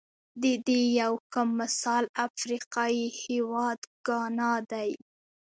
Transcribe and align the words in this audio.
د 0.41 0.43
دې 0.67 0.81
یو 1.01 1.13
ښه 1.31 1.41
مثال 1.59 2.03
افریقايي 2.25 3.05
هېواد 3.23 3.79
ګانا 4.07 4.53
دی. 4.71 4.89